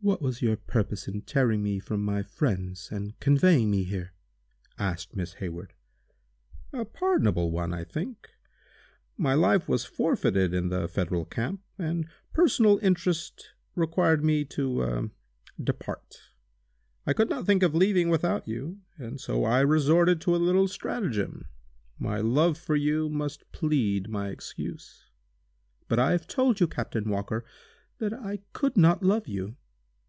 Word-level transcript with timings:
"What 0.00 0.22
was 0.22 0.40
your 0.40 0.54
purpose 0.56 1.08
in 1.08 1.22
tearing 1.22 1.60
me 1.60 1.80
from 1.80 2.04
my 2.04 2.22
friends, 2.22 2.88
and 2.92 3.18
conveying 3.18 3.68
me 3.68 3.82
here?" 3.82 4.12
asked 4.78 5.16
Miss 5.16 5.34
Hayward. 5.34 5.72
"A 6.72 6.84
pardonable 6.84 7.50
one, 7.50 7.74
I 7.74 7.82
think. 7.82 8.30
My 9.16 9.34
life 9.34 9.68
was 9.68 9.84
forfeited 9.84 10.54
in 10.54 10.68
the 10.68 10.86
Federal 10.86 11.24
camp, 11.24 11.62
and 11.78 12.06
personal 12.32 12.78
interest 12.78 13.50
required 13.74 14.24
me 14.24 14.44
to 14.44 15.10
depart. 15.60 16.14
I 17.04 17.12
could 17.12 17.28
not 17.28 17.44
think 17.44 17.64
of 17.64 17.74
leaving 17.74 18.08
without 18.08 18.46
you, 18.46 18.78
and 18.98 19.20
so 19.20 19.42
I 19.44 19.62
resorted 19.62 20.20
to 20.22 20.36
a 20.36 20.38
little 20.38 20.68
stratagem. 20.68 21.48
My 21.98 22.20
love 22.20 22.56
for 22.56 22.76
you 22.76 23.08
must 23.08 23.50
plead 23.50 24.08
my 24.08 24.28
excuse." 24.28 25.10
"But 25.88 25.98
I 25.98 26.12
have 26.12 26.28
told 26.28 26.60
you, 26.60 26.68
Captain 26.68 27.10
Walker, 27.10 27.44
that 27.98 28.14
I 28.14 28.38
could 28.52 28.76
not 28.76 29.02
love 29.02 29.26
you. 29.26 29.56